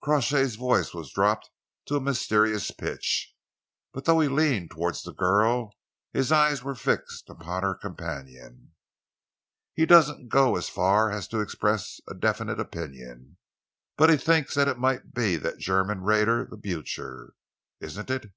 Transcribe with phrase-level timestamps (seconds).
[0.00, 1.50] Crawshay's voice was dropped
[1.84, 3.34] to a mysterious pitch,
[3.92, 5.74] but though he leaned towards the girl,
[6.14, 8.72] his eyes were fixed upon her companion.
[9.74, 13.36] "He doesn't go as far as to express a definite opinion,
[13.98, 17.34] but he thinks that it might be that German raider the Blucher,
[17.78, 18.32] isn't it?